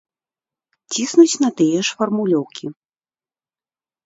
[0.93, 2.65] Ціснуць на тыя ж фармулёўкі.